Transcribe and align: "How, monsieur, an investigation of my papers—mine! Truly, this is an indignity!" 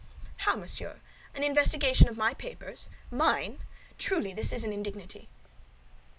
"How, 0.37 0.55
monsieur, 0.55 0.99
an 1.35 1.43
investigation 1.43 2.09
of 2.09 2.17
my 2.17 2.33
papers—mine! 2.33 3.59
Truly, 3.99 4.33
this 4.33 4.51
is 4.51 4.63
an 4.63 4.73
indignity!" 4.73 5.29